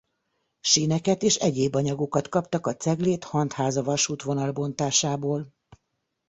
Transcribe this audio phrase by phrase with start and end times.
[0.59, 5.47] Síneket és egyéb anyagokat kaptak a Cegléd–Hantháza-vasútvonal bontásából.